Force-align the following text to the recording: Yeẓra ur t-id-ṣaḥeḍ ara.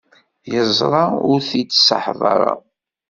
Yeẓra 0.51 1.03
ur 1.31 1.39
t-id-ṣaḥeḍ 1.49 2.21
ara. 2.33 2.53